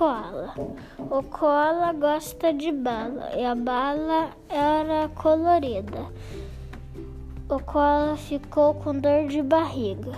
[0.00, 0.54] koala.
[1.10, 6.06] O koala gosta de bala e a bala era colorida.
[7.46, 10.12] O koala ficou com dor de barriga.